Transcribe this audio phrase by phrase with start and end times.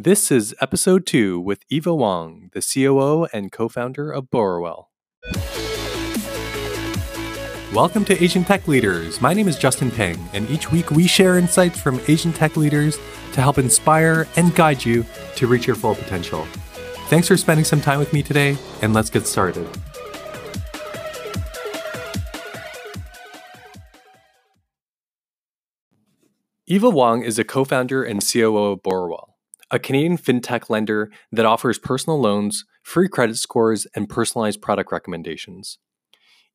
[0.00, 4.90] This is episode two with Eva Wong, the COO and co founder of Borrowell.
[7.74, 9.20] Welcome to Asian Tech Leaders.
[9.20, 12.96] My name is Justin Peng, and each week we share insights from Asian tech leaders
[13.32, 16.44] to help inspire and guide you to reach your full potential.
[17.08, 19.68] Thanks for spending some time with me today, and let's get started.
[26.68, 29.27] Eva Wong is a co founder and COO of Borrowell,
[29.70, 35.78] a Canadian fintech lender that offers personal loans, free credit scores, and personalized product recommendations.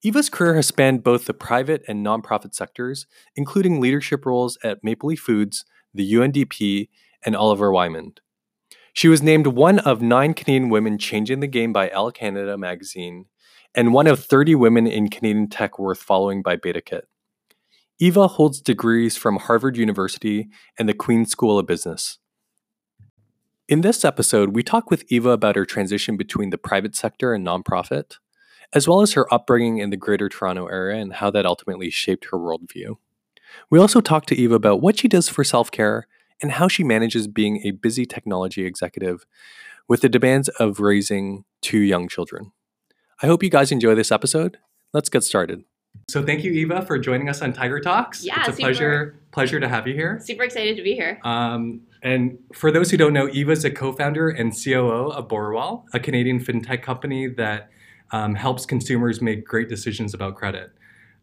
[0.03, 5.09] Eva's career has spanned both the private and nonprofit sectors, including leadership roles at Maple
[5.09, 6.89] Leaf Foods, the UNDP,
[7.25, 8.13] and Oliver Wyman.
[8.91, 13.25] She was named one of nine Canadian women changing the game by Elle Canada magazine,
[13.73, 17.03] and one of 30 women in Canadian tech worth following by BetaKit.
[17.99, 22.19] Eva holds degrees from Harvard University and the Queen's School of Business.
[23.69, 27.47] In this episode, we talk with Eva about her transition between the private sector and
[27.47, 28.17] nonprofit,
[28.73, 32.25] as well as her upbringing in the Greater Toronto area and how that ultimately shaped
[32.25, 32.97] her worldview.
[33.69, 36.07] We also talk to Eva about what she does for self care
[36.41, 39.25] and how she manages being a busy technology executive
[39.87, 42.51] with the demands of raising two young children.
[43.21, 44.57] I hope you guys enjoy this episode.
[44.91, 45.63] Let's get started.
[46.09, 48.25] So thank you, Eva, for joining us on Tiger Talks.
[48.25, 48.61] Yeah, it's a super.
[48.61, 50.19] pleasure pleasure to have you here.
[50.21, 51.19] Super excited to be here.
[51.23, 55.85] Um, and for those who don't know, Eva is a co-founder and COO of Borrowell,
[55.93, 57.69] a Canadian fintech company that
[58.11, 60.71] um, helps consumers make great decisions about credit.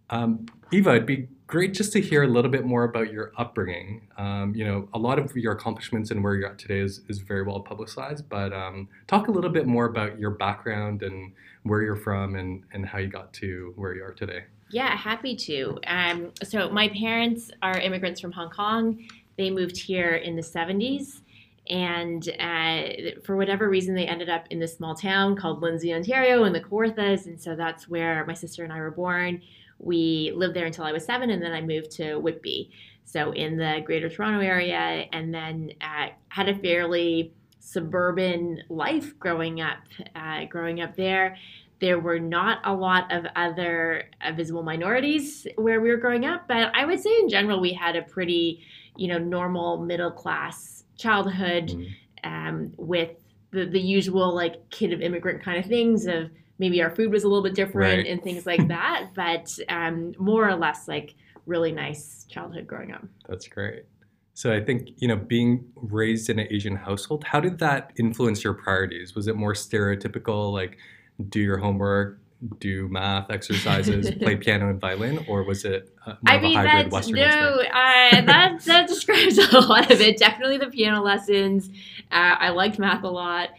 [0.08, 4.08] Um, Eva, it'd be great just to hear a little bit more about your upbringing.
[4.16, 7.18] Um, you know, a lot of your accomplishments and where you're at today is, is
[7.18, 11.32] very well publicized, but um, talk a little bit more about your background and
[11.64, 14.44] where you're from and, and how you got to where you are today.
[14.70, 15.78] Yeah, happy to.
[15.86, 19.04] Um, so my parents are immigrants from Hong Kong.
[19.40, 21.22] They moved here in the 70s.
[21.70, 26.44] And uh, for whatever reason, they ended up in this small town called Lindsay, Ontario,
[26.44, 27.24] in the Kawarthas.
[27.24, 29.40] And so that's where my sister and I were born.
[29.78, 32.70] We lived there until I was seven, and then I moved to Whitby,
[33.06, 39.62] so in the Greater Toronto area, and then uh, had a fairly suburban life growing
[39.62, 39.78] up.
[40.14, 41.38] Uh, growing up there,
[41.80, 46.46] there were not a lot of other uh, visible minorities where we were growing up,
[46.46, 48.62] but I would say in general we had a pretty,
[48.96, 52.30] you know, normal middle class childhood Mm-hmm.
[52.30, 53.10] um, with
[53.52, 57.24] the, the usual like kid of immigrant kind of things of maybe our food was
[57.24, 58.06] a little bit different Right.
[58.06, 61.14] and things like that, but um, more or less like
[61.46, 63.04] really nice childhood growing up.
[63.28, 63.84] That's great.
[64.34, 68.44] So I think, you know, being raised in an Asian household, how did that influence
[68.44, 69.14] your priorities?
[69.14, 70.76] Was it more stereotypical, like
[71.28, 72.20] do your homework,
[72.58, 76.52] do math exercises, play piano and violin, or was it uh, more I of mean,
[76.52, 80.18] a hybrid that's Western no, uh, that that describes a lot of it.
[80.18, 81.68] Definitely the piano lessons.
[82.10, 83.50] Uh, I liked math a lot,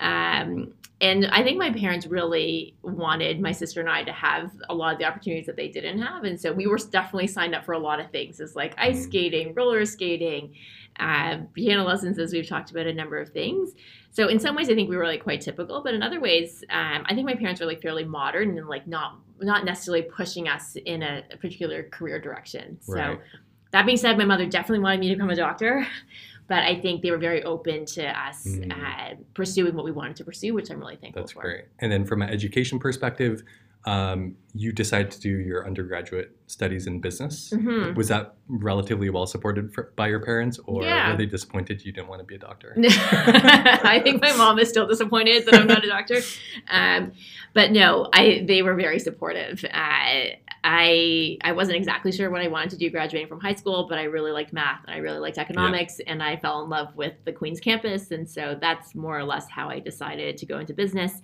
[0.00, 4.74] um, and I think my parents really wanted my sister and I to have a
[4.74, 7.64] lot of the opportunities that they didn't have, and so we were definitely signed up
[7.64, 8.40] for a lot of things.
[8.40, 9.04] It's like ice Mhm.
[9.04, 10.54] skating, roller skating,
[10.98, 13.72] uh, piano lessons, as we've talked about a number of things.
[14.10, 16.64] So in some ways, I think we were like quite typical, but in other ways,
[16.70, 20.48] um, I think my parents were like fairly modern and like not not necessarily pushing
[20.48, 22.78] us in a, a particular career direction.
[22.80, 23.18] So
[23.72, 25.86] that being said, my mother definitely wanted me to become a doctor,
[26.48, 28.72] but I think they were very open to us Mm.
[28.72, 31.42] uh, pursuing what we wanted to pursue, which I'm really thankful That's for.
[31.42, 31.64] That's great.
[31.80, 33.42] And then from an education perspective,
[33.86, 37.52] um, you decided to do your undergraduate studies in business.
[37.54, 37.94] Mhm.
[37.94, 41.10] Was that relatively well supported for, by your parents, or Yeah.
[41.12, 42.74] were they disappointed you didn't want to be a doctor?
[42.76, 46.20] I think my mom is still disappointed that I'm not a doctor.
[46.68, 47.12] Um,
[47.54, 49.64] but no, I they were very supportive.
[49.64, 53.86] Uh, I I wasn't exactly sure what I wanted to do graduating from high school,
[53.88, 56.94] but I really liked math and I really liked economics, and I fell in love
[56.96, 60.58] with the Queen's campus, and so that's more or less how I decided to go
[60.58, 61.22] into business.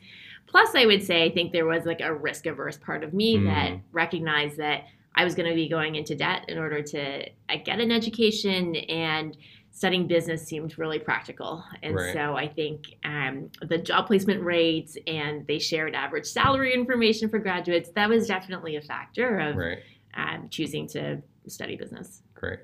[0.53, 3.39] Plus, I would say I think there was like a risk averse part of me
[3.39, 3.45] Mm.
[3.47, 7.57] that recognized that I was going to be going into debt in order to uh,
[7.65, 9.37] get an education and
[9.71, 11.65] studying business seemed really practical.
[11.83, 12.13] And Right.
[12.13, 17.39] so I think um, the job placement rates and they shared average salary information for
[17.39, 19.79] graduates, that was definitely a factor of Right.
[20.15, 22.23] um, choosing to study business.
[22.35, 22.61] Great.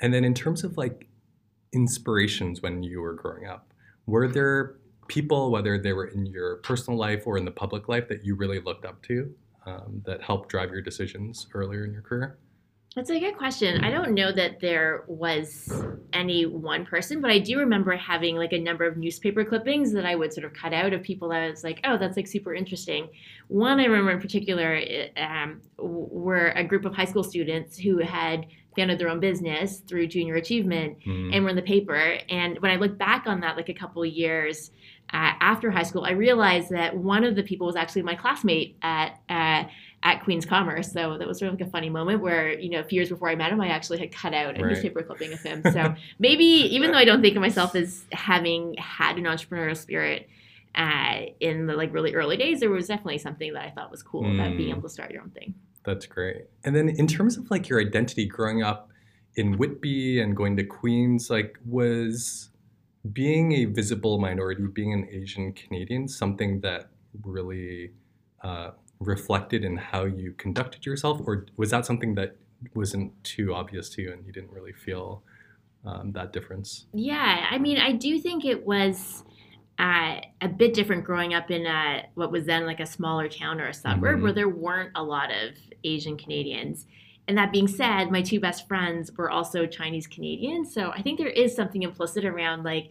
[0.00, 1.06] And then in terms of like
[1.72, 3.72] inspirations when you were growing up,
[4.06, 4.78] were there
[5.08, 8.34] people, whether they were in your personal life or in the public life, that you
[8.34, 9.34] really looked up to
[9.66, 12.38] um, that helped drive your decisions earlier in your career?
[12.94, 13.82] That's a good question.
[13.82, 15.82] I don't know that there was
[16.12, 20.04] any one person, but I do remember having like a number of newspaper clippings that
[20.04, 22.26] I would sort of cut out of people that I was like, oh, that's like
[22.26, 23.08] super interesting.
[23.48, 27.96] One I remember in particular eh, um, were a group of high school students who
[27.96, 28.46] had
[28.76, 31.34] founded their own business through junior achievement Mm.
[31.34, 32.18] and were in the paper.
[32.28, 34.70] And when I look back on that, like a couple of years
[35.12, 38.76] uh, after high school, I realized that one of the people was actually my classmate
[38.82, 39.64] at uh,
[40.04, 40.90] at Queens Commerce.
[40.92, 43.08] So that was sort of like a funny moment where you know a few years
[43.08, 44.70] before I met him, I actually had cut out a Right.
[44.70, 45.62] newspaper clipping of him.
[45.72, 50.28] So maybe even though I don't think of myself as having had an entrepreneurial spirit.
[50.74, 54.02] Uh, in the like really early days, there was definitely something that I thought was
[54.02, 54.78] cool about being Mm.
[54.78, 55.52] able to start your own thing.
[55.84, 56.46] That's great.
[56.64, 58.88] And then in terms of like your identity growing up
[59.36, 62.48] in Whitby and going to Queens, like was
[63.12, 66.90] being a visible minority, being an Asian Canadian, something that
[67.22, 67.92] really
[68.42, 68.70] uh,
[69.00, 72.36] reflected in how you conducted yourself, or was that something that
[72.74, 75.22] wasn't too obvious to you and you didn't really feel
[75.84, 76.86] um, that difference?
[76.92, 79.24] Yeah, I mean, I do think it was
[79.80, 83.60] uh, a bit different growing up in a, what was then like a smaller town
[83.60, 84.22] or a suburb Mhm.
[84.22, 86.86] where there weren't a lot of Asian Canadians.
[87.28, 90.74] And that being said, my two best friends were also Chinese Canadians.
[90.74, 92.90] So I think there is something implicit around like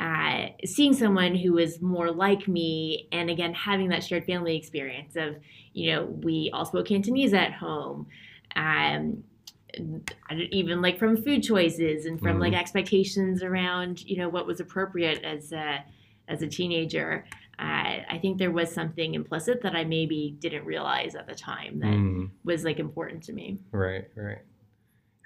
[0.00, 5.16] uh, seeing someone who is more like me and again having that shared family experience
[5.16, 5.36] of,
[5.72, 8.06] you know, we all spoke Cantonese at home.
[8.56, 9.22] Um,
[10.50, 12.40] even like from food choices and from Mhm.
[12.40, 15.84] like expectations around you know what was appropriate as a
[16.26, 17.24] as a teenager
[17.58, 21.78] uh, i think there was something implicit that i maybe didn't realize at the time
[21.80, 22.30] that Mm.
[22.44, 24.38] was like important to me Right, right.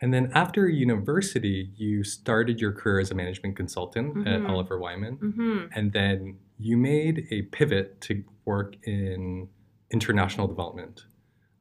[0.00, 4.49] And then after university, you started your career as a management consultant at Mhm.
[4.50, 5.14] Oliver Wyman.
[5.17, 9.49] hmm And then you made a pivot to work in
[9.93, 11.05] international development.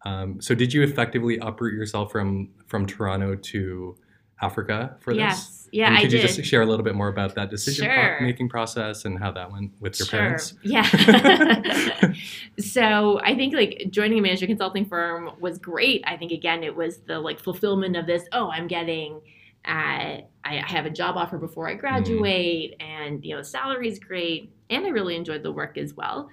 [0.05, 3.95] Um, so did you effectively uproot yourself from from Toronto to
[4.41, 5.19] Africa for this?
[5.19, 7.49] yes yeah and i could did you just share a little bit more about that
[7.49, 8.19] decision Sure.
[8.21, 10.19] making process and how that went with your Sure.
[10.19, 10.53] parents?
[10.63, 10.83] Yeah.
[12.59, 16.03] so I think like joining a management consulting firm was great.
[16.05, 18.23] I think again it was the like fulfillment of this.
[18.31, 19.21] Oh, I'm getting.
[19.65, 24.51] Uh, I I have a job offer before I graduate, and you know, salary's great,
[24.69, 26.29] and I really enjoyed the work as well.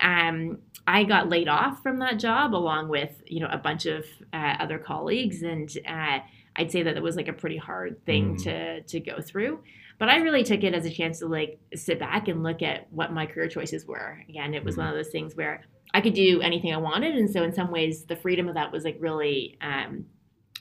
[0.00, 4.04] Um, I got laid off from that job along with you know a bunch of
[4.32, 6.20] uh, other colleagues, and uh,
[6.58, 8.42] I'd say that it was like a pretty hard thing Mm.
[8.44, 9.60] to to go through.
[9.98, 12.92] But I really took it as a chance to like sit back and look at
[12.92, 14.22] what my career choices were.
[14.28, 14.78] Again, it was Mhm.
[14.78, 15.62] one of those things where
[15.94, 18.70] I could do anything I wanted, and so in some ways, the freedom of that
[18.72, 20.04] was like really um,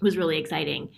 [0.02, 0.90] was really exciting.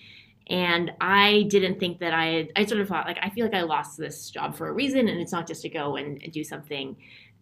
[0.47, 3.53] And I didn't think that I had, I sort of thought like I feel like
[3.55, 6.43] I lost this job for a reason, and it's not just to go and do
[6.43, 6.95] something,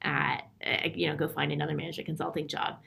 [0.03, 2.77] uh, uh, you know, go find another management consulting job.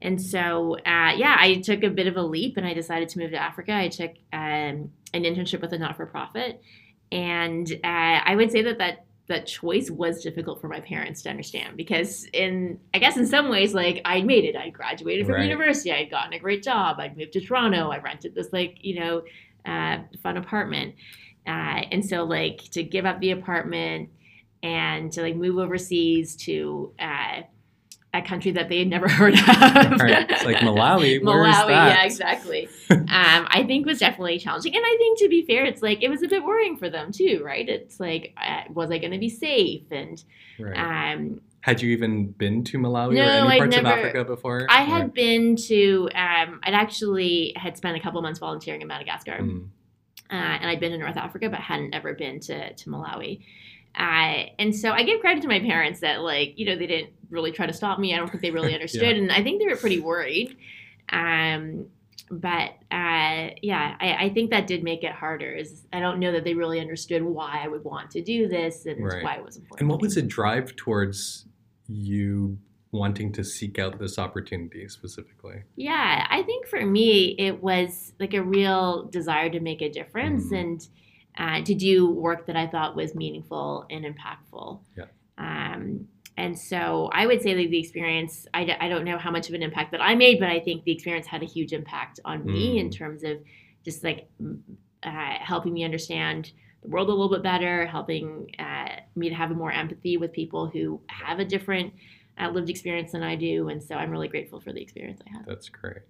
[0.00, 3.18] And so, uh, yeah, I took a bit of a leap and I decided to
[3.18, 3.72] move to Africa.
[3.72, 6.62] I took um, an internship with a not for profit.
[7.10, 11.28] And uh, I would say that, that that choice was difficult for my parents to
[11.30, 14.56] understand because, in I guess, in some ways, like I made it.
[14.56, 15.44] I graduated from Right.
[15.44, 15.92] university.
[15.92, 16.98] I had gotten a great job.
[16.98, 17.90] I'd moved to Toronto.
[17.90, 19.22] I rented this, like, you know,
[19.66, 20.94] uh, fun apartment.
[21.46, 24.10] Uh, and so, like, to give up the apartment
[24.62, 27.42] and to like move overseas to uh,
[28.14, 29.40] a country that they had never heard of.
[30.00, 30.26] Right.
[30.30, 31.20] It's like Malawi.
[31.20, 31.68] Malawi, that?
[31.98, 32.68] yeah, exactly.
[32.90, 36.08] um, I think was definitely challenging, and I think to be fair, it's like it
[36.08, 37.68] was a bit worrying for them too, right?
[37.68, 39.82] It's like, uh, was I going to be safe?
[39.90, 40.22] And
[40.58, 41.12] Right.
[41.14, 44.24] um, Had you even been to Malawi No, or any I'd parts never- of Africa
[44.24, 44.66] before?
[44.70, 49.38] I had been to, um, I'd actually had spent a couple months volunteering in Madagascar,
[49.40, 49.66] Mm.
[50.30, 53.40] uh, and I'd been to North Africa, but hadn't ever been to to Malawi.
[53.98, 57.12] Uh, and so I give credit to my parents that, like, you know, they didn't
[57.30, 58.14] really try to stop me.
[58.14, 60.56] I don't think they really understood, and I think they were pretty worried.
[61.10, 61.86] Um,
[62.30, 65.50] but uh, yeah, I, I think that did make it harder.
[65.50, 68.86] Is I don't know that they really understood why I would want to do this
[68.86, 69.22] and Right.
[69.24, 69.80] why it was important.
[69.80, 71.46] And what was the drive towards
[71.88, 72.58] you
[72.92, 75.62] wanting to seek out this opportunity specifically?
[75.76, 80.52] Yeah, I think for me, it was like a real desire to make a difference
[80.52, 80.60] Mhm.
[80.60, 80.88] and
[81.38, 84.80] uh, to do work that I thought was meaningful and impactful.
[84.96, 85.04] Yeah.
[85.38, 89.30] Um, and so I would say that the experience, I, d- I don't know how
[89.30, 91.72] much of an impact that I made, but I think the experience had a huge
[91.72, 92.80] impact on me Mm.
[92.80, 93.38] in terms of
[93.84, 94.28] just like
[95.02, 96.52] uh, helping me understand
[96.82, 100.68] the world a little bit better, helping uh, me to have more empathy with people
[100.68, 101.92] who have a different
[102.40, 103.68] uh, lived experience than I do.
[103.68, 105.46] And so I'm really grateful for the experience I had.
[105.46, 106.02] That's great.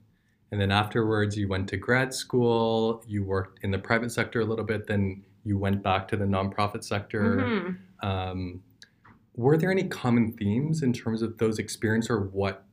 [0.51, 4.45] And then afterwards, you went to grad school, you worked in the private sector a
[4.45, 7.37] little bit, then you went back to the nonprofit sector.
[7.37, 7.77] Mhm.
[8.03, 8.63] Um,
[9.35, 12.65] were there any common themes in terms of those experiences or what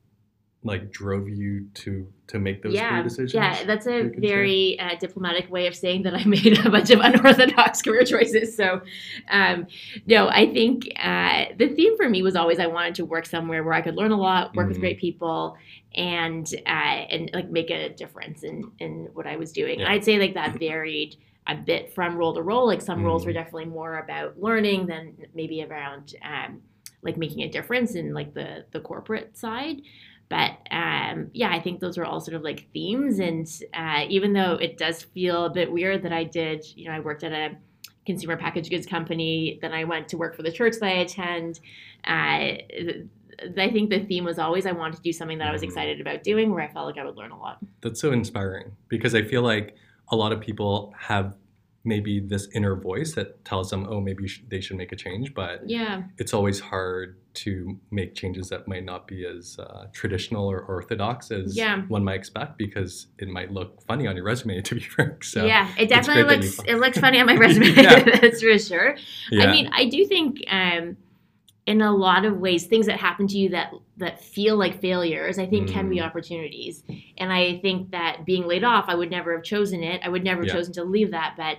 [0.66, 3.34] like drove you to to make those yeah, decisions?
[3.34, 7.00] Yeah, that's a very uh, diplomatic way of saying that I made a bunch of
[7.02, 8.56] unorthodox career choices.
[8.56, 8.80] So,
[9.30, 9.66] um,
[10.06, 13.62] no, I think uh, the theme for me was always I wanted to work somewhere
[13.62, 14.80] where I could learn a lot, work with Mhm.
[14.80, 15.56] great people,
[15.94, 19.80] and uh, and like make a difference in in what I was doing.
[19.80, 19.90] Yeah.
[19.90, 22.66] I'd say like that varied a bit from role to role.
[22.66, 23.26] Like some roles Mhm.
[23.26, 26.60] were definitely more about learning than maybe around um,
[27.02, 29.80] like making a difference in like the the corporate side.
[30.28, 33.20] But um, yeah, I think those were all sort of like themes.
[33.20, 36.92] And uh, even though it does feel a bit weird that I did, you know,
[36.96, 37.56] I worked at a
[38.04, 41.60] consumer packaged goods company, then I went to work for the church that I attend.
[42.06, 42.58] Uh,
[43.58, 45.66] I think the theme was always I wanted to do something that I was Mhm.
[45.66, 47.58] excited about doing, where I felt like I would learn a lot.
[47.82, 49.76] That's so inspiring because I feel like
[50.08, 51.36] a lot of people have
[51.86, 55.32] maybe this inner voice that tells them, oh, maybe sh- they should make a change,
[55.34, 60.50] but Yeah, it's always hard to make changes that might not be as uh, traditional
[60.50, 61.82] or orthodox as Yeah.
[61.88, 65.22] one might expect because it might look funny on your resume, to be frank.
[65.24, 67.72] So, yeah, it definitely great that you looks it looks funny on my resume.
[68.20, 68.96] That's for sure.
[69.30, 69.44] yeah.
[69.44, 70.96] I mean, I do think um,
[71.66, 75.38] in a lot of ways, things that happen to you that that feel like failures,
[75.38, 76.06] I think, can be Mm.
[76.06, 76.84] opportunities.
[77.18, 80.00] And I think that being laid off, I would never have chosen it.
[80.04, 81.34] I would never have chosen to leave that.
[81.36, 81.56] But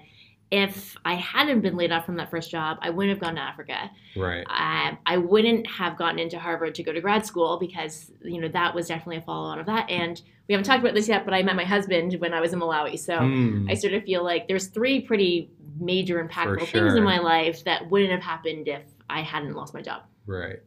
[0.50, 3.42] if I hadn't been laid off from that first job, I wouldn't have gone to
[3.42, 3.92] Africa.
[4.16, 4.46] right.
[4.50, 8.48] Uh, I wouldn't have gotten into Harvard to go to grad school because you know
[8.50, 9.90] that was definitely a follow on of that.
[9.90, 12.54] And we haven't talked about this yet, but I met my husband when I was
[12.54, 13.18] in Malawi, so.
[13.18, 13.68] Hmm.
[13.70, 17.90] I sort of feel like there's three pretty major impactful things in my life that
[17.92, 20.04] wouldn't have happened if I hadn't lost my job.
[20.26, 20.60] right.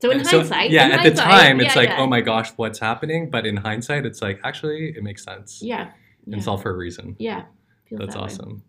[0.00, 1.98] So in So, hindsight, yeah, in at the time, it's yeah, like, yeah.
[1.98, 3.30] oh my gosh, what's happening?
[3.30, 5.60] But in hindsight, it's like, actually, it makes sense.
[5.60, 5.90] yeah,
[6.24, 7.16] yeah, It's all for a reason.
[7.18, 7.46] yeah.
[7.90, 8.24] That's that way.
[8.26, 8.62] awesome.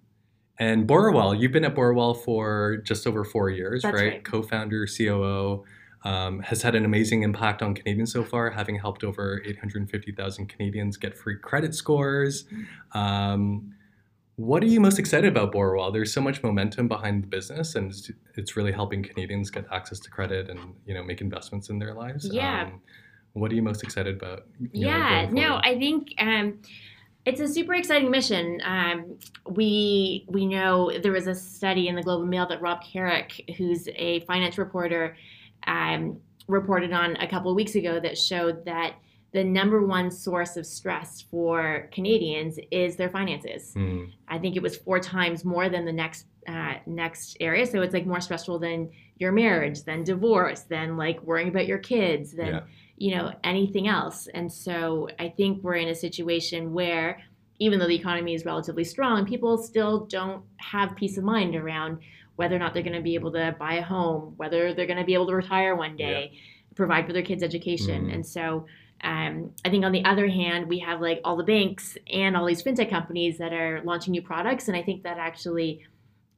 [0.60, 3.94] And Borrowell, you've been at Borrowell for just over four years, right?
[3.94, 4.24] right.
[4.24, 5.63] Co-founder, COO,
[6.04, 10.98] um, has had an amazing impact on Canadians so far, having helped over 850,000 Canadians
[10.98, 12.44] get free credit scores.
[12.44, 12.98] Mm-hmm.
[12.98, 13.74] Um,
[14.36, 15.92] what are you most excited about Borrowell?
[15.92, 20.00] There's so much momentum behind the business, and it's, it's really helping Canadians get access
[20.00, 22.30] to credit and you know make investments in their lives.
[22.32, 22.63] Yeah.
[22.63, 22.82] Um,
[23.34, 24.46] what are you most excited about?
[24.72, 26.60] you know, yeah no i think um,
[27.26, 29.18] it's a super exciting mission um,
[29.50, 33.42] we we know there was a study in the Globe and Mail that rob carrick
[33.58, 35.16] who's a finance reporter
[35.68, 38.96] um, reported on a couple of weeks ago that showed that
[39.32, 44.06] the number one source of stress for canadians is their finances Hmm.
[44.28, 47.66] I think it was four times more than the next uh, next area.
[47.68, 51.78] So it's like more stressful than your marriage, than divorce, than like worrying about your
[51.78, 52.60] kids, than Yeah.
[53.00, 54.27] You know anything else.
[54.34, 57.22] And so I think we're in a situation where
[57.58, 62.00] even though the economy is relatively strong, people still don't have peace of mind around
[62.36, 65.00] whether or not they're going to be able to buy a home, whether they're going
[65.00, 66.32] to be able to retire one day,
[66.75, 68.08] provide for their kids' education.
[68.08, 68.13] Mhm.
[68.13, 68.65] And so
[69.01, 72.46] um, I think on the other hand, we have like all the banks and all
[72.46, 75.86] these fintech companies that are launching new products, and I think that actually,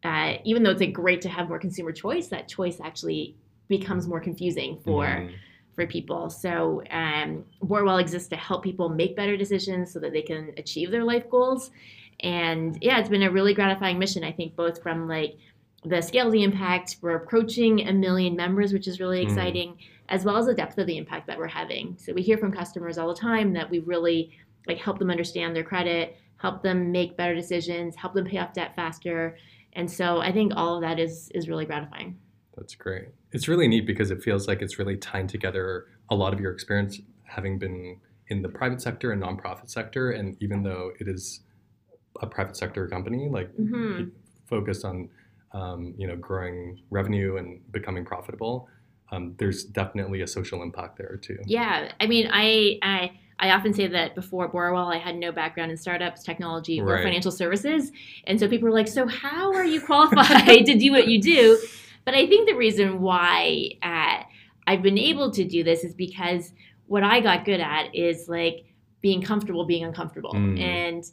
[0.03, 3.36] uh, even though it's like great to have more consumer choice, that choice actually
[3.68, 5.32] becomes more confusing for Mhm.
[5.75, 6.30] For people.
[6.30, 10.92] So um, Borrowell exists to help people make better decisions so that they can achieve
[10.92, 11.72] their life goals.
[12.20, 14.24] And yeah, it's been a really gratifying mission.
[14.24, 15.38] I think both from like
[15.84, 19.30] the scale of the impact, we're approaching a million members, which is really Mhm.
[19.30, 19.78] exciting,
[20.10, 21.96] as well as the depth of the impact that we're having.
[21.98, 24.32] So we hear from customers all the time that we really
[24.68, 28.54] like help them understand their credit, help them make better decisions, help them pay off
[28.54, 29.38] debt faster.
[29.74, 32.18] And so I think all of that is is really gratifying.
[32.58, 33.08] That's great.
[33.32, 36.52] It's really neat because it feels like it's really tying together a lot of your
[36.52, 40.12] experience having been in the private sector and nonprofit sector.
[40.12, 41.42] And even though it is
[42.22, 44.04] a private sector company, like hmm
[44.48, 45.10] focused on
[45.54, 48.68] um, you know growing revenue and becoming profitable,
[49.12, 51.38] um, there's definitely a social impact there too.
[51.46, 55.72] Yeah, I mean, I, I I often say that before Borrowell, I had no background
[55.72, 57.04] in startups, technology, or Right.
[57.04, 57.92] financial services,
[58.26, 61.58] and so people were like, "So how are you qualified to do what you do?"
[62.05, 64.24] But I think the reason why uh,
[64.67, 66.53] I've been able to do this is because
[66.88, 68.65] what I got good at is like
[69.01, 70.60] being comfortable being uncomfortable Mm.
[70.60, 71.03] and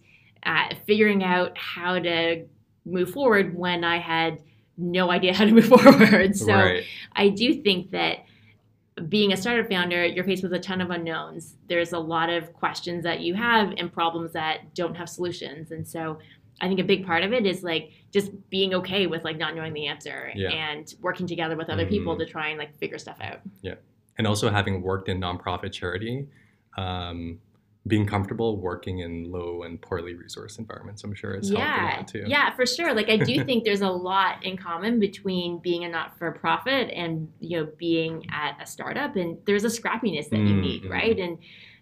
[0.44, 2.44] uh, figuring out how to
[2.84, 4.40] move forward when I had
[4.76, 6.36] no idea how to move forward.
[6.36, 6.52] So.
[6.52, 6.84] right.
[7.14, 8.24] I do think that
[9.08, 11.54] being a startup founder, you're faced with a ton of unknowns.
[11.68, 15.70] There's a lot of questions that you have and problems that don't have solutions.
[15.70, 16.18] And so
[16.60, 19.54] I think a big part of it is like just being okay with like not
[19.54, 20.50] knowing the answer Yeah.
[20.50, 22.20] and working together with other people Mhm.
[22.20, 23.40] to try and like figure stuff out.
[23.62, 23.74] Yeah.
[24.16, 26.26] And also having worked in nonprofit charity,
[26.76, 27.40] um,
[27.86, 32.24] being comfortable working in low and poorly resourced environments, I'm sure is yeah, helping too.
[32.26, 32.92] Yeah, for sure.
[32.94, 37.58] Like I do think there's a lot in common between being a not-for-profit and you
[37.58, 40.46] know being at a startup, and there's a scrappiness that mm-hmm.
[40.46, 41.18] you need, right?
[41.18, 41.38] And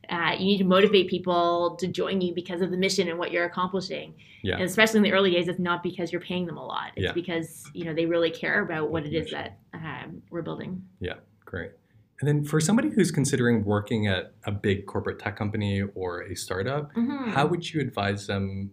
[0.08, 3.32] uh, you need to motivate people to join you because of the mission and what
[3.32, 4.14] you're accomplishing.
[4.42, 4.54] Yeah.
[4.54, 6.92] And especially in the early days, it's not because you're paying them a lot.
[6.96, 7.12] It's yeah.
[7.12, 10.82] because you know they really care about what it is that um, we're building.
[11.00, 11.72] Yeah, great.
[12.20, 16.34] And then for somebody who's considering working at a big corporate tech company or a
[16.34, 17.30] startup, mm-hmm.
[17.30, 18.70] how would you advise them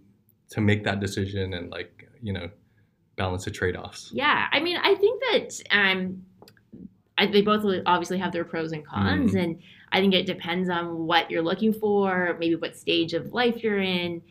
[0.52, 2.50] to make that decision and like, you know,
[3.18, 4.12] balance the trade-offs?
[4.14, 6.24] Yeah, I mean, I think that um,
[7.18, 9.40] I, they both obviously have their pros and cons, mm-hmm.
[9.40, 9.60] and
[9.94, 13.80] I think it depends on what you're looking for, maybe what stage of life you're
[13.80, 14.24] in.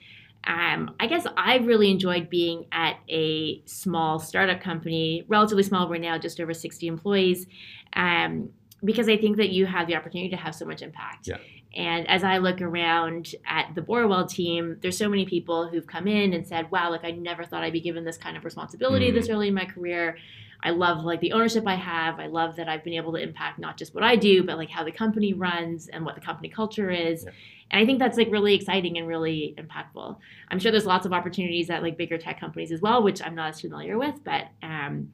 [0.45, 5.89] Um, I guess I've really enjoyed being at a small startup company, relatively small.
[5.89, 7.47] We're now just over 60 employees.
[7.93, 8.51] Um,
[8.85, 11.29] because I think that you have the opportunity to have so much impact.
[11.29, 11.37] Yeah.
[11.75, 16.09] And as I look around at the Borrowell team, there's so many people who've come
[16.09, 19.07] in and said, "Wow, like I never thought I'd be given this kind of responsibility
[19.07, 19.17] mm-hmm.
[19.17, 20.19] this early in my career.
[20.63, 22.21] I love like the ownership I have.
[22.21, 24.71] I love that I've been able to impact not just what I do, but like
[24.71, 27.33] how the company runs and what the company culture is." Yeah.
[27.73, 30.17] And I think that's like really exciting and really impactful.
[30.51, 33.35] I'm sure there's lots of opportunities at like bigger tech companies as well, which I'm
[33.35, 35.11] not as familiar with, but um,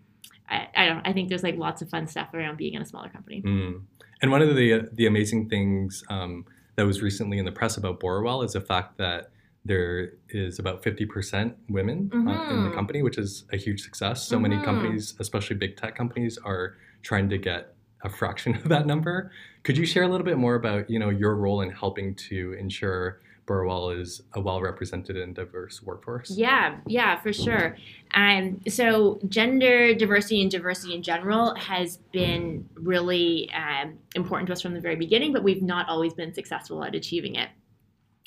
[0.50, 1.07] I, I don't.
[1.07, 3.43] I think there's like lots of fun stuff around being in a smaller company.
[3.43, 3.83] Mm.
[4.21, 6.45] And one of the the amazing things um,
[6.76, 9.31] that was recently in the press about Borrowell is the fact that
[9.65, 12.29] there is about 50% women mm-hmm.
[12.29, 12.75] uh, in the mm-hmm.
[12.75, 14.27] company, which is a huge success.
[14.27, 14.43] So mm-hmm.
[14.50, 19.31] many companies, especially big tech companies, are trying to get a fraction of that number.
[19.65, 22.55] Could you share a little bit more about you know your role in helping to
[22.55, 26.31] ensure Borrowell is a well represented and diverse workforce?
[26.31, 27.77] Yeah, yeah, for sure.
[28.15, 34.62] Um, so, gender diversity and diversity in general has been really um, important to us
[34.62, 37.49] from the very beginning, but we've not always been successful at achieving it.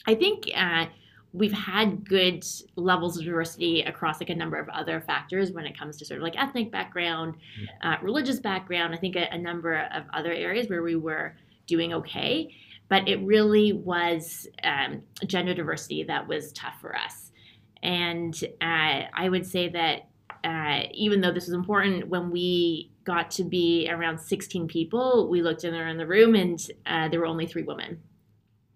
[0.07, 0.87] I think uh,
[1.33, 2.45] we've had good
[2.75, 6.17] levels of diversity across like a number of other factors when it comes to sort
[6.17, 7.35] of like ethnic background,
[7.83, 8.93] uh, religious background.
[8.93, 11.35] I think a, a number of other areas where we were
[11.67, 12.49] doing okay
[12.91, 17.31] but it really was um, gender diversity that was tough for us.
[17.81, 20.09] And uh, I would say that
[20.43, 25.41] uh, even though this was important, when we got to be around 16 people, we
[25.41, 28.01] looked in around the room and uh, there were only three women.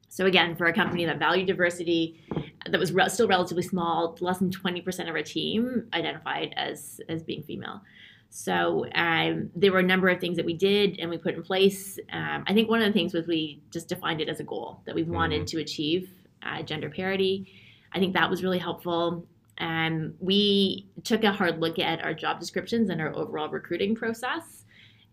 [0.08, 2.22] So again, for a company that valued diversity,
[2.70, 7.24] that was re- still relatively small, less than 20% of our team identified as as
[7.24, 7.82] being female.
[8.30, 11.44] So um, there were a number of things that we did and we put in
[11.44, 11.98] place.
[12.12, 14.82] Um, I think one of the things was we just defined it as a goal
[14.86, 15.58] that we wanted mm-hmm.
[15.58, 16.10] to achieve
[16.44, 17.48] uh, gender parity.
[17.94, 19.26] I think that was really helpful.
[19.60, 24.66] Um, we took a hard look at our job descriptions and our overall recruiting process.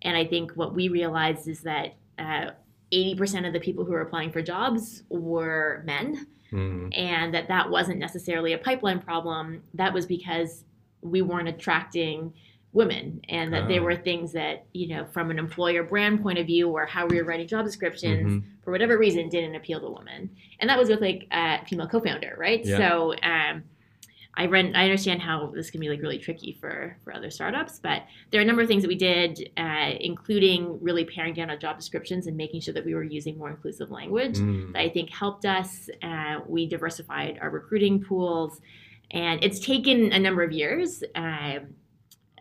[0.03, 2.51] And I think what we realized is that uh,
[2.93, 6.27] 80% of the people who were applying for jobs were men.
[6.53, 6.89] Mm-hmm.
[6.93, 9.63] And that that wasn't necessarily a pipeline problem.
[9.75, 10.65] That was because
[11.01, 12.33] we weren't attracting
[12.73, 13.69] women and that oh.
[13.69, 17.07] there were things that you know from an employer brand point of view or how
[17.07, 18.49] we were writing job descriptions mm-hmm.
[18.65, 22.35] for whatever reason didn't appeal to women and that was with like a female co-founder
[22.39, 22.79] right yeah.
[22.79, 23.63] so um,
[24.35, 24.75] I run.
[24.75, 28.41] I understand how this can be like really tricky for for other startups, but there
[28.41, 31.77] are a number of things that we did, uh, including really paring down our job
[31.77, 34.39] descriptions and making sure that we were using more inclusive language.
[34.39, 34.73] Mm.
[34.73, 35.91] That I think helped us.
[36.03, 38.63] Uh, we diversified our recruiting pools,
[39.11, 41.05] and it's taken a number of years.
[41.15, 41.59] Uh,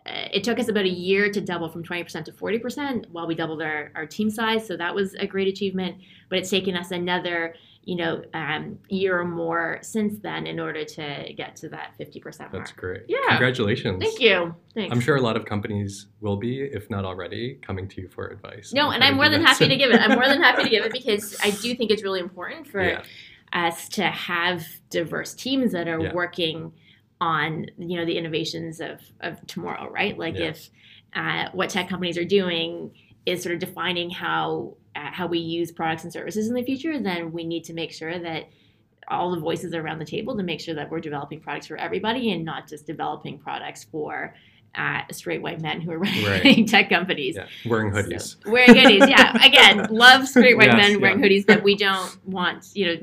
[0.04, 3.34] uh, it took us about a year to double from 20% to 40% while we
[3.36, 4.66] doubled our, our team size.
[4.66, 5.96] So that was a great achievement.
[6.28, 10.84] But it's taken us another, you know, um, year or more since then in order
[10.84, 12.52] to get to that 50% mark.
[12.52, 13.02] That's great.
[13.08, 13.18] Yeah.
[13.28, 14.02] Congratulations.
[14.02, 14.54] Thank you.
[14.74, 14.92] Thanks.
[14.92, 18.28] I'm sure a lot of companies will be, if not already, coming to you for
[18.28, 18.72] advice.
[18.72, 20.00] No, and I'm more than happy to give it.
[20.00, 22.82] I'm more than happy to give it because I do think it's really important for
[22.82, 23.02] yeah.
[23.52, 26.12] us to have diverse teams that are yeah.
[26.12, 26.72] working–
[27.22, 30.18] on you know the innovations of of tomorrow, right?
[30.18, 30.46] Like yeah.
[30.46, 30.70] if
[31.14, 32.90] uh, what tech companies are doing
[33.24, 36.98] is sort of defining how uh, how we use products and services in the future,
[37.00, 38.48] then we need to make sure that
[39.08, 41.76] all the voices are around the table to make sure that we're developing products for
[41.76, 44.34] everybody and not just developing products for
[44.74, 46.68] uh, straight white men who are running right.
[46.68, 47.36] tech companies.
[47.36, 47.46] Yeah.
[47.66, 48.36] Wearing hoodies.
[48.42, 49.44] So, wearing hoodies, yeah.
[49.46, 51.28] Again, love straight white yes, men wearing yeah.
[51.28, 52.96] hoodies, but we don't want, you know,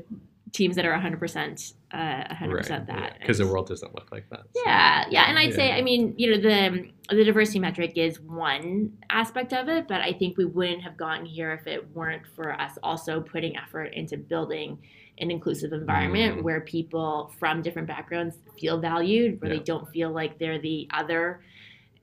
[0.52, 3.45] teams that are 100% uh, 100% right, that because yeah.
[3.45, 4.62] the world doesn't look like that so.
[4.65, 5.56] yeah yeah and i'd yeah.
[5.56, 9.99] say i mean you know the the diversity metric is one aspect of it but
[10.02, 13.93] i think we wouldn't have gotten here if it weren't for us also putting effort
[13.93, 14.78] into building
[15.17, 16.43] an inclusive environment mm.
[16.43, 19.58] where people from different backgrounds feel valued where yeah.
[19.58, 21.41] they don't feel like they're the other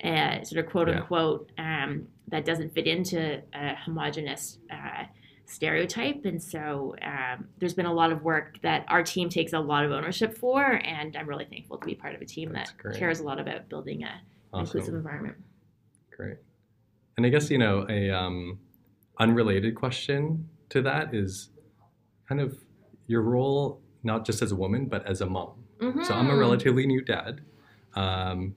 [0.05, 5.05] uh, sort of quote unquote um, that doesn't fit into a homogenous uh,
[5.46, 6.24] stereotype.
[6.24, 9.85] And so um, there's been a lot of work that our team takes a lot
[9.85, 12.78] of ownership for, and I'm really thankful to be part of a team That's that
[12.78, 12.96] great.
[12.98, 14.20] cares a lot about building a
[14.52, 15.37] an inclusive environment.
[16.16, 16.38] Great.
[17.16, 18.59] And I guess, you know, a um,
[19.18, 21.50] unrelated question to that is
[22.28, 22.59] kind of
[23.06, 25.64] your role, not just as a woman, but as a mom.
[25.80, 26.38] So I'm a Mhm.
[26.40, 27.42] relatively new dad.
[27.94, 28.54] Um,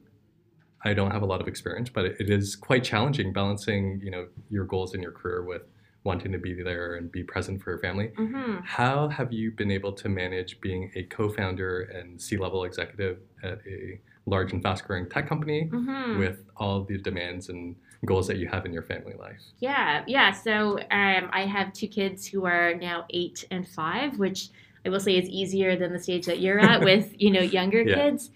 [0.86, 4.30] I don't have a lot of experience, but it is quite challenging balancing, you know,
[4.50, 5.64] your goals in your career with
[6.04, 8.10] wanting to be there and be present for your family.
[8.18, 8.64] Mhm.
[8.64, 14.00] How have you been able to manage being a co-founder and C-level executive at a
[14.26, 16.18] large and fast-growing tech company Mhm.
[16.20, 19.42] with all the demands and goals that you have in your family life?
[19.60, 20.32] Yeah, yeah.
[20.32, 24.50] So um, I have two kids who are now eight and five, which
[24.86, 27.82] I will say is easier than the stage that you're at with you know younger
[27.82, 27.96] Yeah.
[27.96, 28.32] kids.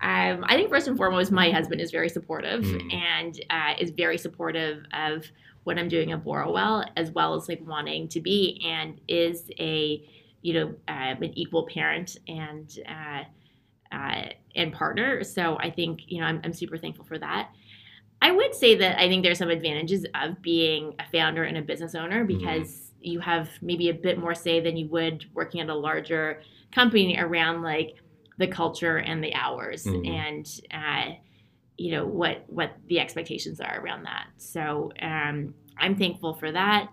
[0.00, 2.92] Um, I think first and foremost, my husband is very supportive Mm.
[2.94, 5.26] and uh, is very supportive of
[5.68, 10.02] what I'm doing at Borrowell, as well as like wanting to be, and is a
[10.40, 13.22] you know um, an equal parent and uh,
[13.94, 14.24] uh,
[14.56, 15.22] and partner.
[15.22, 17.50] So I think you know I'm, I'm super thankful for that.
[18.22, 21.62] I would say that I think there's some advantages of being a founder and a
[21.62, 25.68] business owner because you have maybe a bit more say than you would working at
[25.68, 26.40] a larger
[26.72, 27.94] company around like
[28.38, 30.08] the culture and the hours Mhm.
[30.08, 31.12] and uh,
[31.78, 34.26] you know what what the expectations are around that.
[34.36, 36.88] So um, I'm thankful for that.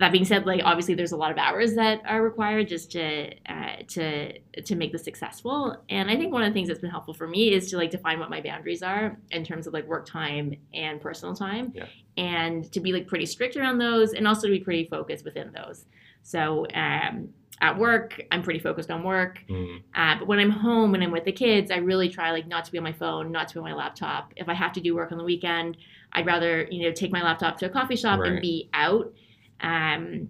[0.00, 3.32] That being said, like obviously there's a lot of hours that are required just to
[3.48, 5.76] uh, to to make this successful.
[5.88, 7.90] And I think one of the things that's been helpful for me is to like
[7.90, 11.86] define what my boundaries are in terms of like work time and personal time, Yeah.
[12.16, 15.52] and to be like pretty strict around those, and also to be pretty focused within
[15.52, 15.84] those.
[16.22, 17.28] So um,
[17.60, 19.38] at work, I'm pretty focused on work.
[19.48, 22.46] Mm, Uh, but when I'm home and I'm with the kids, I really try like
[22.48, 24.32] not to be on my phone, not to be on my laptop.
[24.36, 25.76] If I have to do work on the weekend,
[26.12, 28.32] I'd rather you know take my laptop to a coffee shop Right.
[28.32, 29.12] and be out,
[29.60, 30.28] um,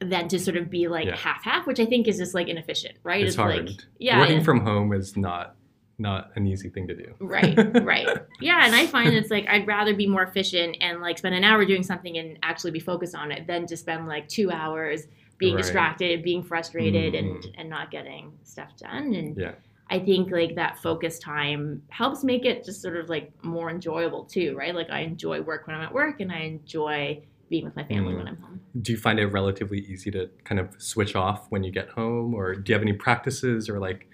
[0.00, 1.16] than to sort of be like Yeah.
[1.16, 3.24] half half, which I think is just like inefficient, right?
[3.26, 3.68] It's hard.
[3.68, 4.42] like yeah, Working yeah.
[4.44, 5.54] from home is not
[6.00, 7.12] not an easy thing to do.
[7.18, 8.06] right, right,
[8.40, 8.64] yeah.
[8.64, 11.64] And I find it's like I'd rather be more efficient and like spend an hour
[11.64, 15.54] doing something and actually be focused on it than to spend like two hours being
[15.54, 15.62] Right.
[15.62, 17.54] distracted, being frustrated, and Mm.
[17.58, 19.14] and not getting stuff done.
[19.14, 19.54] And Yeah.
[19.90, 24.24] I think like that focus time helps make it just sort of like more enjoyable
[24.24, 24.74] too, right?
[24.74, 28.12] Like I enjoy work when I'm at work, and I enjoy being with my family
[28.14, 28.18] Mm.
[28.18, 28.60] when I'm home.
[28.82, 32.34] Do you find it relatively easy to kind of switch off when you get home,
[32.34, 34.06] or do you have any practices or like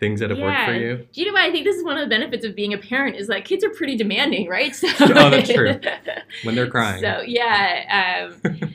[0.00, 1.06] things that have worked for you?
[1.12, 1.42] Do you know what?
[1.42, 3.62] I think this is one of the benefits of being a parent is that kids
[3.62, 4.74] are pretty demanding, right?
[4.82, 5.78] So, Oh, that's true.
[6.42, 7.00] When they're crying.
[7.00, 8.70] So yeah, um,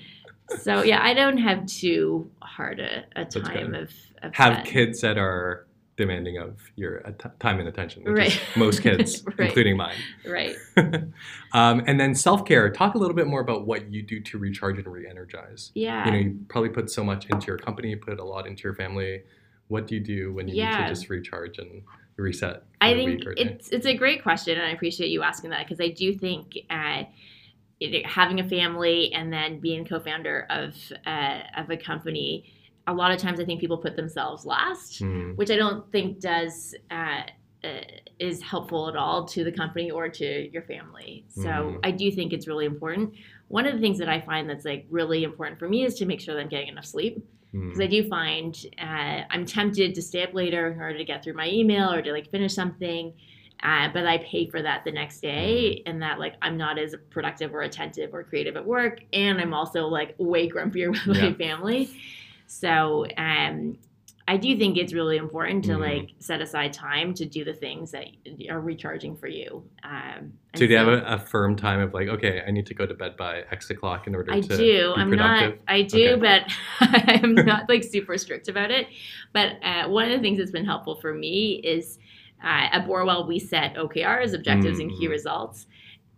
[0.61, 4.65] so yeah, I don't have too hard a, a time of, of have that.
[4.65, 5.65] kids that are
[5.97, 8.41] demanding of your at- time and attention, which Right.
[8.55, 9.47] most kids, Right.
[9.47, 9.95] including mine.
[10.27, 10.55] right?
[11.53, 12.69] um, and then self care.
[12.71, 15.71] Talk a little bit more about what you do to recharge and re-energize.
[15.75, 16.05] Yeah.
[16.05, 18.63] You know, you probably put so much into your company, you put a lot into
[18.63, 19.23] your family.
[19.69, 21.81] What do you do when you need to just recharge and
[22.15, 22.63] reset?
[22.79, 23.41] I think week or day?
[23.43, 26.57] it's it's a great question, and I appreciate you asking that because I do think
[26.69, 27.03] uh,
[27.79, 32.45] it, having a family and then being co-founder of uh, of a company,
[32.87, 36.19] a lot of times I think people put themselves last, Mm, which I don't think
[36.19, 36.75] does.
[36.89, 37.21] Uh,
[37.63, 37.81] uh,
[38.19, 41.25] is helpful at all to the company or to your family.
[41.27, 41.79] So Mhm.
[41.83, 43.13] I do think it's really important.
[43.47, 46.05] One of the things that I find that's like really important for me is to
[46.05, 47.17] make sure that I'm getting enough sleep
[47.53, 51.03] mm, because I do find uh, I'm tempted to stay up later in order to
[51.03, 53.13] get through my email or to like finish something,
[53.63, 56.95] uh, but I pay for that the next day, and that like I'm not as
[57.09, 61.33] productive or attentive or creative at work, and I'm also like way grumpier with my
[61.33, 61.89] family.
[62.47, 63.77] So um,
[64.29, 65.79] I do think it's really important to Mhm.
[65.79, 68.05] like set aside time to do the things that
[68.49, 69.63] are recharging for you.
[69.83, 72.73] Um, so do you have a, a firm time of like, okay, I need to
[72.73, 74.93] go to bed by X o'clock in order to I to do.
[74.97, 75.51] I'm productive?
[75.51, 75.59] not.
[75.73, 76.19] I do, Okay.
[76.19, 76.43] but
[77.23, 78.87] I'm not like super strict about it.
[79.33, 81.97] But uh, one of the things that's been helpful for me is
[82.43, 85.11] uh, at Borrowell we set OKRs, objectives and key Mhm.
[85.11, 85.67] results,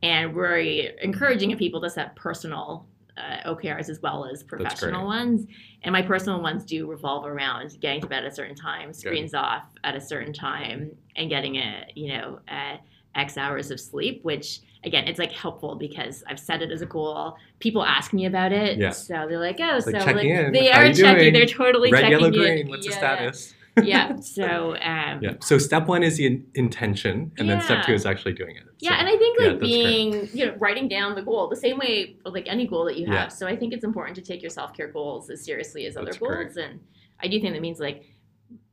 [0.02, 0.58] and we're
[1.02, 2.86] encouraging people to set personal.
[3.18, 5.46] Uh, OKRs as well as professional ones,
[5.84, 9.34] and my personal ones do revolve around getting to bed at a certain time, screens
[9.34, 12.78] off at a certain time, and getting a you know uh,
[13.16, 16.86] X hours of sleep, which again, it's like helpful because I've set it as a
[16.86, 17.36] goal.
[17.60, 18.92] People ask me about it, Yeah.
[18.92, 21.18] so they're like, "Oh, It's so like like, they How are checking.
[21.18, 21.34] doing?
[21.34, 22.70] They're totally Red, checking yellow, green.
[22.70, 23.54] What's the status?
[23.84, 24.16] yeah.
[24.22, 25.34] So um, Yeah.
[25.42, 28.64] So step one is the in- intention, and then step two is actually doing it.
[28.80, 29.68] Yeah, So- and I think yeah, like great.
[29.70, 33.06] being, you know, writing down the goal the same way like any goal that you
[33.08, 33.14] have.
[33.16, 33.28] Yeah.
[33.30, 36.06] So I think it's important to take your self care goals as seriously as other
[36.08, 36.80] That's goals, and
[37.22, 38.06] I do think that means like,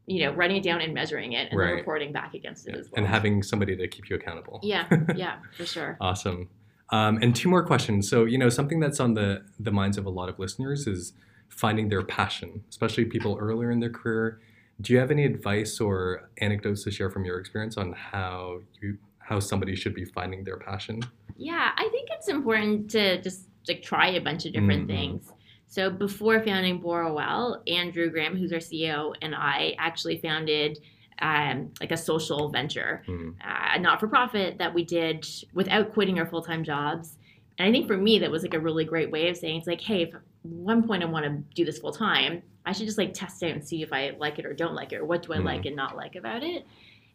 [0.06, 1.66] you know, writing it down and measuring it, and Right.
[1.68, 2.80] then reporting back against it Yeah.
[2.80, 2.98] as well.
[2.98, 4.60] and having somebody to keep you accountable.
[4.62, 5.96] yeah, yeah, for sure.
[6.00, 6.48] Awesome.
[6.90, 8.08] Um, and two more questions.
[8.08, 11.12] So, you know, something that's on the the minds of a lot of listeners is
[11.48, 14.40] finding their passion, especially people earlier in their career.
[14.80, 18.98] Do you have any advice or anecdotes to share from your experience on how you
[19.18, 21.02] how somebody should be finding their passion?
[21.36, 24.88] Yeah, I think it's important to just like try a bunch of different Mhm.
[24.96, 25.32] things.
[25.66, 30.78] So before founding Borrowell, Andrew Graham, who's our CEO, and I actually founded
[31.22, 33.30] um, like a social venture, Hmm.
[33.42, 37.16] uh, not for profit that we did without quitting our full time jobs.
[37.58, 39.66] And I think for me, that was like a really great way of saying it's
[39.66, 42.86] like, hey, if at one point I want to do this full time, I should
[42.86, 45.04] just like test it and see if I like it or don't like it, or
[45.04, 45.44] what do I Mhm.
[45.44, 46.66] like and not like about it.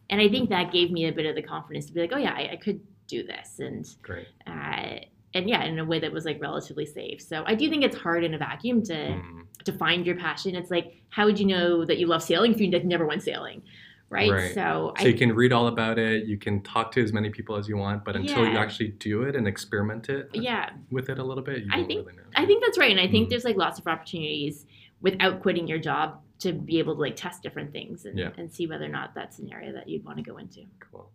[0.10, 2.18] And I think that gave me a bit of the confidence to be like, oh
[2.18, 4.28] yeah, I, I could do this, and Great.
[4.48, 5.00] uh,
[5.34, 7.22] and yeah, in a way that was like relatively safe.
[7.22, 9.42] So I do think it's hard in a vacuum to Hmm.
[9.66, 10.56] to find your passion.
[10.56, 13.22] It's like, how would you know that you love sailing if you like, never went
[13.22, 13.62] sailing,
[14.10, 14.32] right?
[14.32, 14.54] Right.
[14.56, 16.26] So, So you can read all about it.
[16.26, 19.22] You can talk to as many people as you want, but until you actually do
[19.24, 22.24] it and experiment it yeah, with it a little bit, you I think- really know.
[22.36, 23.30] I think that's right, and I think Mhm.
[23.32, 24.66] there's like lots of opportunities
[25.02, 28.32] without quitting your job to be able to like test different things and, Yeah.
[28.38, 30.62] and see whether or not that's an area that you'd want to go into.
[30.92, 31.12] Cool.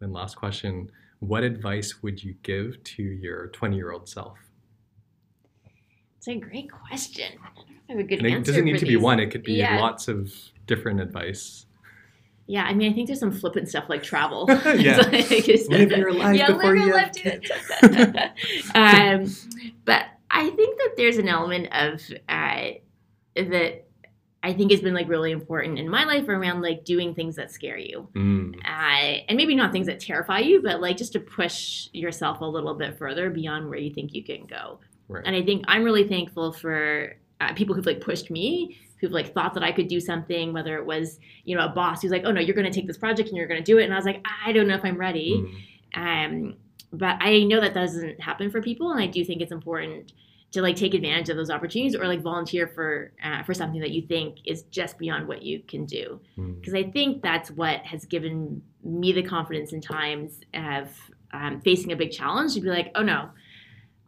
[0.00, 4.38] And last question: What advice would you give to your twenty-year-old self?
[6.18, 7.32] It's a great question.
[7.42, 9.20] I don't know if I have a good And it doesn't need to be one.
[9.20, 9.80] It could be Yeah.
[9.80, 10.32] lots of
[10.66, 11.66] different advice.
[12.46, 14.46] Yeah, I mean, I think there's some flippant stuff like travel.
[14.76, 14.98] Yeah.
[15.08, 17.50] Live your life yeah, before you have dude.
[18.74, 19.30] um,
[19.84, 22.70] but I think that there's an element of uh,
[23.44, 23.84] that
[24.42, 27.50] I think has been like really important in my life around like doing things that
[27.50, 31.20] scare you, Mm, uh, and maybe not things that terrify you, but like just to
[31.20, 34.78] push yourself a little bit further beyond where you think you can go.
[35.08, 35.24] right.
[35.26, 39.32] And I think I'm really thankful for uh, people who've like pushed me, who've like
[39.34, 42.22] thought that I could do something, whether it was, you know, a boss who's like,
[42.24, 43.84] oh no, you're going to take this project and you're going to do it.
[43.84, 45.34] And I was like, I don't know if I'm ready.
[45.96, 46.54] Mm, Um,
[46.92, 48.90] but I know that doesn't happen for people.
[48.92, 50.12] And I do think it's important
[50.50, 53.90] to like take advantage of those opportunities or like volunteer for uh, for something that
[53.90, 57.80] you think is just beyond what you can do mm, because I think that's what
[57.84, 60.88] has given me the confidence in times of
[61.32, 63.28] um, facing a big challenge to be like, oh no,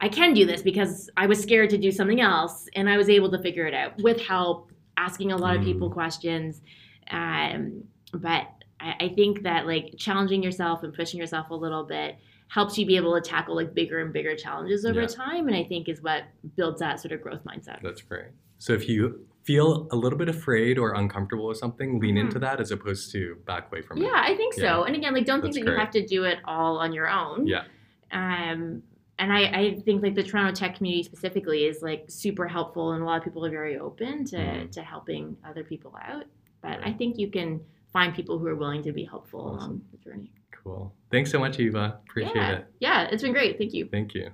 [0.01, 3.11] I can do this because I was scared to do something else and I was
[3.11, 5.93] able to figure it out with help, asking a lot of people Mm.
[5.93, 6.63] questions.
[7.11, 8.47] Um, but
[8.81, 12.17] I, I think that like challenging yourself and pushing yourself a little bit
[12.51, 15.07] helps you be able to tackle like bigger and bigger challenges over Yeah.
[15.07, 16.25] time and i think is what
[16.57, 18.31] builds that sort of growth mindset That's great.
[18.59, 22.21] So if you feel a little bit afraid or uncomfortable with something, lean Mhm.
[22.21, 24.03] into that as opposed to back away from it.
[24.05, 24.63] Yeah, I think so.
[24.63, 24.85] Yeah.
[24.87, 27.09] And again, like don't think That's that you have to do it all on your
[27.09, 27.47] own.
[27.47, 27.65] Yeah.
[28.13, 28.83] Um
[29.19, 33.03] and I, I think like the Toronto tech community specifically is like super helpful and
[33.03, 34.71] a lot of people are very open to, Mhm.
[34.73, 36.25] to helping other people out.
[36.63, 37.61] But I think you can
[37.93, 39.57] find people who are willing to be helpful Awesome.
[39.59, 40.33] along the journey.
[40.63, 40.95] Cool.
[41.11, 41.99] Thanks so much, Eva.
[42.09, 42.53] Appreciate yeah.
[42.53, 42.67] it.
[42.81, 43.59] Yeah, it's been great.
[43.59, 43.89] Thank you.
[43.91, 44.31] Thank you.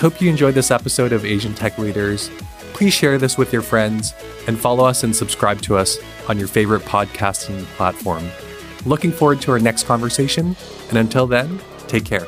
[0.00, 2.30] Hope you enjoyed this episode of Asian Tech Leaders.
[2.74, 4.12] Please share this with your friends
[4.46, 8.28] and follow us and subscribe to us on your favorite podcasting platform.
[8.84, 10.54] Looking forward to our next conversation,
[10.90, 12.26] and until then, take care.